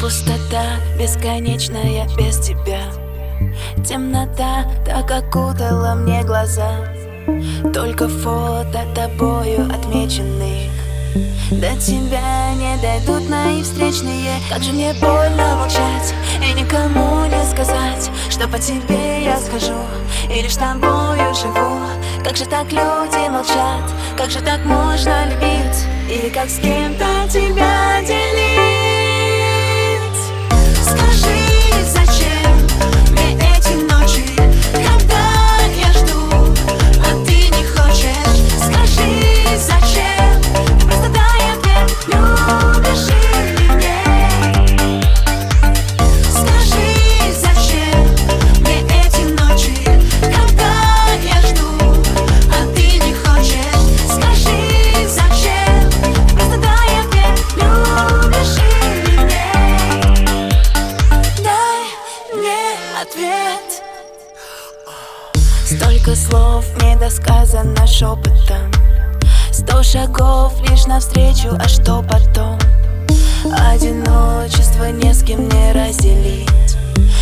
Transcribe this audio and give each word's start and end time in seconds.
Пустота 0.00 0.76
бесконечная 0.98 2.06
без 2.18 2.38
тебя. 2.38 2.82
Темнота 3.82 4.66
так 4.84 5.10
окутала 5.10 5.94
мне 5.94 6.22
глаза. 6.22 6.70
Только 7.72 8.08
фото 8.08 8.84
тобою 8.94 9.68
отмеченных 9.70 10.70
До 11.50 11.76
тебя 11.78 12.54
не 12.54 12.76
дойдут 12.80 13.28
мои 13.28 13.62
встречные. 13.62 14.40
Как 14.48 14.62
же 14.62 14.72
мне 14.72 14.94
больно 14.94 15.56
молчать 15.56 16.14
И 16.42 16.52
никому 16.58 17.26
не 17.26 17.44
сказать 17.50 18.10
Что 18.30 18.48
по 18.48 18.58
тебе 18.58 19.24
я 19.24 19.38
скажу 19.38 19.76
И 20.34 20.40
лишь 20.40 20.56
тобою 20.56 21.34
живу. 21.34 21.80
Как 22.24 22.36
же 22.36 22.46
так 22.46 22.72
люди 22.72 23.28
молчат? 23.28 23.90
Как 24.16 24.30
же 24.30 24.40
так 24.40 24.64
можно 24.64 25.26
любить? 25.26 25.84
Или 26.10 26.30
как 26.30 26.48
с 26.48 26.58
кем-то 26.58 27.28
тебя 27.30 28.00
делить 28.06 28.87
Столько 65.78 66.16
слов 66.16 66.64
недосказано 66.82 67.86
шепотом 67.86 68.68
Сто 69.52 69.84
шагов 69.84 70.52
лишь 70.68 70.86
навстречу, 70.86 71.56
а 71.56 71.68
что 71.68 72.02
потом? 72.02 72.58
Одиночество 73.56 74.90
не 74.90 75.14
с 75.14 75.22
кем 75.22 75.48
не 75.48 75.72
разделить. 75.72 76.48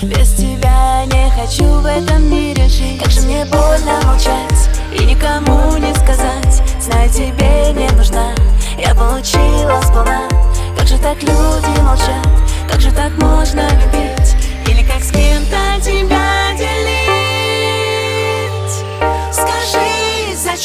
Без 0.00 0.32
тебя 0.32 1.04
не 1.04 1.30
хочу 1.30 1.64
в 1.64 1.84
этом 1.84 2.30
мире 2.30 2.66
жить. 2.68 3.02
Как 3.02 3.10
же 3.10 3.20
мне 3.20 3.44
больно 3.44 4.00
молчать 4.06 4.70
и 4.98 5.04
никому 5.04 5.76
не 5.76 5.94
сказать. 5.94 6.62
Знаю, 6.80 7.10
тебе 7.10 7.74
не 7.74 7.90
нужна, 7.98 8.32
я 8.78 8.94
получила 8.94 9.78
сполна. 9.82 10.26
Как 10.74 10.88
же 10.88 10.96
так 10.96 11.22
люди 11.22 11.80
молчат, 11.82 12.26
как 12.66 12.80
же 12.80 12.90
так 12.92 13.12
можно 13.18 13.68
любить? 13.68 14.36
Или 14.66 14.82
как 14.84 15.02
с 15.02 15.10
кем-то 15.10 15.37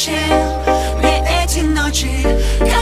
зачем 0.04 0.98
мне 0.98 1.24
эти 1.42 1.60
ночи? 1.60 2.73